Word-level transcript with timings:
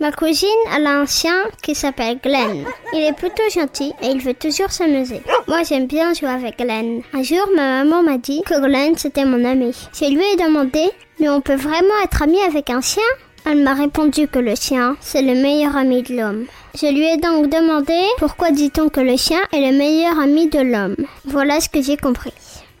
Ma 0.00 0.12
cousine, 0.12 0.48
elle 0.74 0.86
a 0.86 0.98
un 0.98 1.04
chien 1.04 1.44
qui 1.62 1.74
s'appelle 1.74 2.18
Glenn. 2.24 2.64
Il 2.94 3.00
est 3.02 3.12
plutôt 3.12 3.42
gentil 3.54 3.92
et 4.02 4.06
il 4.06 4.22
veut 4.22 4.32
toujours 4.32 4.70
s'amuser. 4.70 5.20
Moi, 5.46 5.62
j'aime 5.62 5.86
bien 5.86 6.14
jouer 6.14 6.30
avec 6.30 6.56
Glenn. 6.58 7.02
Un 7.12 7.22
jour, 7.22 7.46
ma 7.54 7.84
maman 7.84 8.02
m'a 8.02 8.16
dit 8.16 8.40
que 8.40 8.58
Glenn, 8.66 8.96
c'était 8.96 9.26
mon 9.26 9.44
ami. 9.44 9.76
Je 9.92 10.06
lui 10.06 10.22
ai 10.22 10.36
demandé, 10.36 10.90
mais 11.18 11.28
on 11.28 11.42
peut 11.42 11.54
vraiment 11.54 12.00
être 12.02 12.22
ami 12.22 12.40
avec 12.40 12.70
un 12.70 12.80
chien? 12.80 13.02
Elle 13.44 13.62
m'a 13.62 13.74
répondu 13.74 14.26
que 14.26 14.38
le 14.38 14.54
chien, 14.54 14.96
c'est 15.02 15.20
le 15.20 15.34
meilleur 15.34 15.76
ami 15.76 16.02
de 16.02 16.14
l'homme. 16.16 16.46
Je 16.74 16.86
lui 16.86 17.06
ai 17.06 17.18
donc 17.18 17.50
demandé 17.50 18.00
pourquoi 18.16 18.52
dit-on 18.52 18.88
que 18.88 19.00
le 19.00 19.18
chien 19.18 19.40
est 19.52 19.70
le 19.70 19.76
meilleur 19.76 20.18
ami 20.18 20.48
de 20.48 20.60
l'homme? 20.60 20.96
Voilà 21.26 21.60
ce 21.60 21.68
que 21.68 21.82
j'ai 21.82 21.98
compris. 21.98 22.32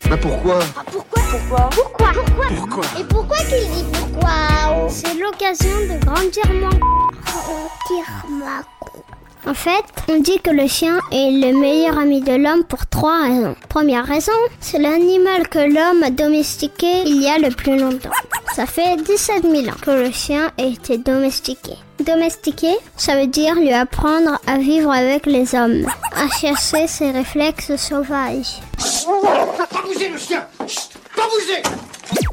Bah 0.08 0.16
pourquoi? 0.16 0.58
Pourquoi? 0.90 1.22
Pourquoi? 1.30 1.68
Pourquoi? 1.70 2.08
Pourquoi 2.14 2.46
Pourquoi? 2.56 2.84
Et 2.98 3.04
pourquoi 3.04 3.36
qu'il 3.36 3.68
dit 3.70 3.84
pourquoi? 3.92 4.88
C'est 4.88 5.14
l'occasion 5.18 5.76
de 5.82 6.04
grandir 6.04 6.44
mon 6.48 7.09
En 9.46 9.54
fait, 9.54 9.84
on 10.08 10.18
dit 10.20 10.38
que 10.40 10.50
le 10.50 10.66
chien 10.66 10.98
est 11.10 11.30
le 11.30 11.58
meilleur 11.58 11.98
ami 11.98 12.20
de 12.20 12.32
l'homme 12.32 12.64
pour 12.64 12.86
trois 12.86 13.22
raisons. 13.22 13.56
Première 13.68 14.04
raison, 14.04 14.32
c'est 14.60 14.78
l'animal 14.78 15.48
que 15.48 15.58
l'homme 15.58 16.02
a 16.02 16.10
domestiqué 16.10 17.02
il 17.06 17.22
y 17.22 17.28
a 17.28 17.38
le 17.38 17.48
plus 17.48 17.78
longtemps. 17.78 18.10
Ça 18.54 18.66
fait 18.66 18.96
17 18.96 19.42
000 19.42 19.68
ans 19.68 19.78
que 19.80 19.90
le 19.90 20.10
chien 20.10 20.50
a 20.58 20.62
été 20.62 20.98
domestiqué. 20.98 21.72
Domestiquer, 22.04 22.76
ça 22.96 23.18
veut 23.18 23.26
dire 23.26 23.54
lui 23.54 23.72
apprendre 23.72 24.38
à 24.46 24.58
vivre 24.58 24.90
avec 24.90 25.26
les 25.26 25.54
hommes, 25.54 25.86
à 26.12 26.28
chasser 26.28 26.86
ses 26.86 27.10
réflexes 27.10 27.76
sauvages. 27.76 28.60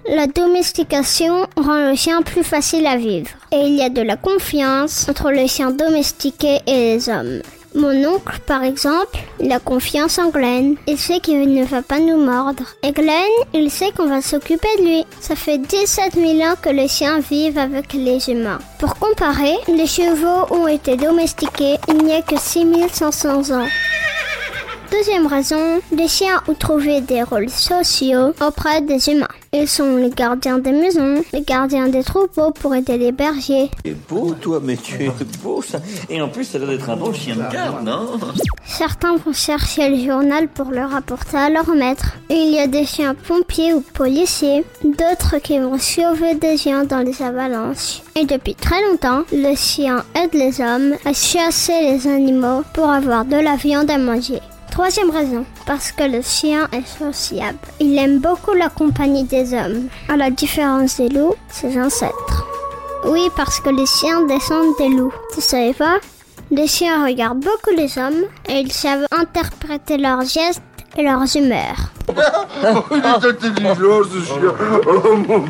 La 0.10 0.26
domestication 0.26 1.48
rend 1.58 1.90
le 1.90 1.96
chien 1.96 2.22
plus 2.22 2.44
facile 2.44 2.88
à 2.88 2.96
vivre. 2.96 3.30
Et 3.52 3.60
il 3.60 3.76
y 3.76 3.82
a 3.82 3.90
de 3.90 4.02
la 4.02 4.16
confiance 4.16 5.06
entre 5.10 5.32
le 5.32 5.46
chien 5.48 5.72
domestiqué 5.72 6.60
et 6.66 6.96
les 6.96 7.10
hommes. 7.10 7.42
Mon 7.76 8.06
oncle, 8.06 8.40
par 8.46 8.64
exemple, 8.64 9.20
il 9.42 9.52
a 9.52 9.60
confiance 9.60 10.18
en 10.18 10.30
Glenn. 10.30 10.78
Il 10.88 10.98
sait 10.98 11.20
qu'il 11.20 11.54
ne 11.54 11.66
va 11.66 11.82
pas 11.82 12.00
nous 12.00 12.18
mordre. 12.18 12.64
Et 12.84 12.94
Glenn, 12.94 13.12
il 13.54 13.70
sait 13.70 13.92
qu'on 13.92 14.08
va 14.08 14.22
s'occuper 14.22 14.70
de 14.80 14.84
lui. 14.84 15.06
Ça 15.20 15.36
fait 15.36 15.58
17 15.58 16.14
000 16.14 16.40
ans 16.40 16.56
que 16.62 16.70
les 16.70 16.88
chiens 16.88 17.20
vivent 17.20 17.58
avec 17.58 17.92
les 17.92 18.30
humains. 18.30 18.60
Pour 18.80 18.96
comparer, 18.96 19.58
les 19.68 19.88
chevaux 19.88 20.56
ont 20.56 20.68
été 20.68 20.96
domestiqués 20.96 21.76
il 21.90 21.98
n'y 21.98 22.14
a 22.14 22.22
que 22.22 22.40
6500 22.40 23.52
ans. 23.52 23.68
Deuxième 24.92 25.28
raison, 25.28 25.82
les 25.92 26.08
chiens 26.08 26.42
ont 26.48 26.54
trouvé 26.54 27.02
des 27.02 27.22
rôles 27.22 27.50
sociaux 27.50 28.34
auprès 28.42 28.82
des 28.82 29.10
humains. 29.10 29.28
Ils 29.54 29.68
sont 29.68 29.98
les 29.98 30.10
gardiens 30.10 30.60
des 30.60 30.72
maisons, 30.72 31.24
les 31.34 31.42
gardiens 31.42 31.88
des 31.88 32.04
troupeaux 32.04 32.52
pour 32.52 32.74
aider 32.74 32.98
les 32.98 33.12
bergers. 33.12 33.70
Tu 33.84 33.92
es 33.92 33.96
beau, 34.10 34.34
toi, 34.40 34.60
mais 34.64 34.78
tu 34.78 35.06
es 35.06 35.12
beau, 35.44 35.62
ça. 35.62 35.80
Et 36.10 36.22
en 36.22 36.30
plus, 36.30 36.46
ça 36.46 36.58
a 36.58 36.62
l'air 36.62 36.70
d'être 36.70 36.90
un 36.90 36.96
bon 36.96 37.14
chien 37.14 37.36
de 37.36 37.52
garde, 37.52 37.84
non? 37.86 38.18
Certains 38.66 39.18
vont 39.18 39.34
chercher 39.34 39.90
le 39.90 39.98
journal 39.98 40.48
pour 40.48 40.72
le 40.72 40.86
rapporter 40.86 41.38
à 41.38 41.50
leur 41.50 41.68
maître. 41.70 42.14
Il 42.30 42.54
y 42.54 42.60
a 42.60 42.68
des 42.68 42.86
chiens 42.86 43.14
pompiers 43.16 43.74
ou 43.74 43.82
policiers, 43.82 44.64
d'autres 44.84 45.38
qui 45.40 45.60
vont 45.60 45.78
sauver 45.78 46.36
des 46.36 46.58
gens 46.58 46.86
dans 46.86 47.00
les 47.00 47.22
avalanches. 47.22 48.02
Et 48.16 48.26
depuis 48.26 48.56
très 48.56 48.82
longtemps, 48.90 49.24
le 49.32 49.56
chien 49.56 50.04
aide 50.16 50.34
les 50.34 50.62
hommes 50.62 50.96
à 51.06 51.14
chasser 51.14 51.82
les 51.82 52.08
animaux 52.08 52.64
pour 52.74 52.90
avoir 52.90 53.26
de 53.26 53.38
la 53.38 53.56
viande 53.56 53.90
à 53.92 53.98
manger. 53.98 54.40
Troisième 54.78 55.10
raison, 55.10 55.44
parce 55.66 55.92
que 55.92 56.04
le 56.04 56.22
chien 56.22 56.68
est 56.72 56.86
sociable. 56.86 57.58
Il 57.80 57.98
aime 57.98 58.20
beaucoup 58.20 58.54
la 58.54 58.70
compagnie 58.70 59.24
des 59.24 59.52
hommes, 59.56 59.88
à 60.08 60.16
la 60.16 60.30
différence 60.30 60.98
des 60.98 61.10
loups, 61.10 61.34
ses 61.50 61.82
ancêtres. 61.82 62.46
Oui, 63.08 63.22
parce 63.36 63.60
que 63.60 63.72
les 63.72 63.88
chiens 63.88 64.22
descendent 64.28 64.78
des 64.78 64.90
loups. 64.90 65.12
Tu 65.34 65.42
savais 65.42 65.74
pas? 65.74 65.98
Les 66.52 66.68
chiens 66.68 67.04
regardent 67.08 67.40
beaucoup 67.40 67.76
les 67.76 67.98
hommes 67.98 68.26
et 68.48 68.60
ils 68.60 68.72
savent 68.72 69.08
interpréter 69.12 69.98
leurs 69.98 70.22
gestes 70.22 70.62
et 70.96 71.02
leurs 71.02 71.36
humeurs. 71.36 71.90
Il 72.92 72.98
est 72.98 73.28
intelligent 73.28 74.04
ce 74.04 74.26
chien 74.26 74.54
Oh 74.86 75.16
mon 75.28 75.46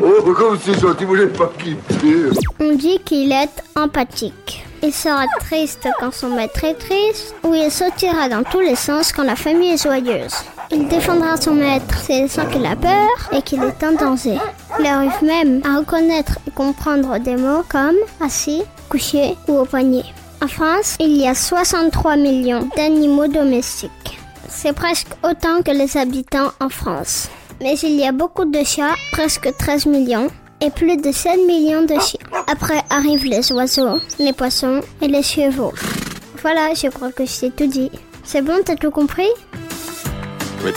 Oh 0.00 0.34
comme 0.34 0.56
c'est 0.62 0.78
gentil, 0.78 1.04
vous 1.04 1.16
l'avez 1.16 1.32
pas 1.32 1.50
quitté 1.58 2.26
On 2.60 2.76
dit 2.76 3.00
qu'il 3.04 3.32
est 3.32 3.60
empathique. 3.74 4.63
Il 4.86 4.92
sera 4.92 5.24
triste 5.40 5.88
quand 5.98 6.12
son 6.12 6.28
maître 6.28 6.62
est 6.62 6.74
triste, 6.74 7.34
ou 7.42 7.54
il 7.54 7.70
sautera 7.70 8.28
dans 8.28 8.42
tous 8.42 8.60
les 8.60 8.76
sens 8.76 9.12
quand 9.12 9.22
la 9.22 9.34
famille 9.34 9.70
est 9.70 9.82
joyeuse. 9.82 10.34
Il 10.70 10.88
défendra 10.88 11.38
son 11.38 11.54
maître 11.54 11.96
s'il 12.00 12.28
sent 12.28 12.46
qu'il 12.52 12.66
a 12.66 12.76
peur 12.76 13.08
et 13.32 13.40
qu'il 13.40 13.62
est 13.62 13.82
en 13.82 13.92
danger. 13.92 14.36
Il 14.78 14.84
arrive 14.84 15.22
même 15.22 15.62
à 15.64 15.78
reconnaître 15.78 16.38
et 16.46 16.50
comprendre 16.50 17.18
des 17.18 17.36
mots 17.36 17.64
comme 17.66 17.96
assis, 18.20 18.62
couché 18.90 19.36
ou 19.48 19.54
au 19.54 19.64
poignet. 19.64 20.04
En 20.42 20.48
France, 20.48 20.96
il 21.00 21.16
y 21.16 21.26
a 21.26 21.34
63 21.34 22.16
millions 22.16 22.68
d'animaux 22.76 23.28
domestiques. 23.28 24.18
C'est 24.50 24.74
presque 24.74 25.08
autant 25.22 25.62
que 25.62 25.70
les 25.70 25.96
habitants 25.96 26.52
en 26.60 26.68
France. 26.68 27.30
Mais 27.62 27.78
il 27.78 27.94
y 27.94 28.06
a 28.06 28.12
beaucoup 28.12 28.44
de 28.44 28.62
chats, 28.62 28.96
presque 29.12 29.50
13 29.56 29.86
millions, 29.86 30.28
et 30.64 30.70
plus 30.70 30.96
de 30.96 31.12
7 31.12 31.46
millions 31.46 31.82
de 31.82 32.00
chiens. 32.00 32.20
Après 32.46 32.82
arrivent 32.88 33.26
les 33.26 33.52
oiseaux, 33.52 34.00
les 34.18 34.32
poissons 34.32 34.80
et 35.02 35.08
les 35.08 35.22
chevaux. 35.22 35.72
Voilà, 36.40 36.72
je 36.74 36.88
crois 36.88 37.12
que 37.12 37.26
je 37.26 37.40
t'ai 37.40 37.50
tout 37.50 37.66
dit. 37.66 37.90
C'est 38.24 38.40
bon, 38.42 38.60
t'as 38.64 38.76
tout 38.76 38.90
compris? 38.90 39.28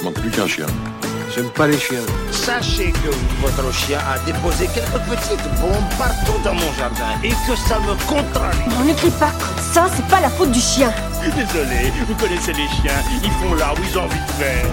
Manque 0.04 0.16
plus 0.16 0.30
qu'un 0.30 0.48
chien. 0.48 0.66
J'aime 1.34 1.50
pas 1.52 1.68
les 1.68 1.78
chiens. 1.78 2.02
Sachez 2.32 2.92
que 2.92 3.10
votre 3.42 3.74
chien 3.74 4.00
a 4.00 4.20
déposé 4.26 4.68
quelques 4.74 5.02
petites 5.10 5.62
bombes 5.62 5.90
partout 5.98 6.38
dans 6.44 6.54
mon 6.54 6.74
jardin 6.74 7.14
et 7.24 7.30
que 7.30 7.56
ça 7.56 7.80
me 7.80 7.96
contrarie. 8.06 8.58
On 8.80 8.84
ne 8.84 8.94
crie 8.94 9.12
pas 9.12 9.32
comme 9.32 9.64
ça, 9.74 9.88
c'est 9.96 10.08
pas 10.08 10.20
la 10.20 10.30
faute 10.30 10.52
du 10.52 10.60
chien. 10.60 10.92
Désolé, 11.24 11.92
vous 12.08 12.16
connaissez 12.16 12.52
les 12.52 12.68
chiens, 12.68 13.00
ils 13.24 13.32
font 13.32 13.54
là 13.54 13.74
où 13.74 13.82
ils 13.90 13.98
ont 13.98 14.04
envie 14.04 14.20
de 14.20 14.32
faire. 14.44 14.68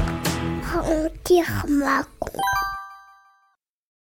Ma 1.69 2.03